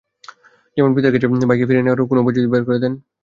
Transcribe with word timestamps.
যেমন 0.77 0.91
পিতার 0.95 1.11
কাছে 1.13 1.27
ভাইকে 1.49 1.65
ফিরিয়ে 1.67 1.83
নেয়ার 1.85 2.09
কোন 2.09 2.17
উপায় 2.19 2.35
যদি 2.37 2.47
বের 2.53 2.63
করে 2.67 2.79
দেন। 2.83 2.93